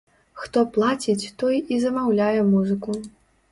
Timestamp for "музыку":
2.51-2.99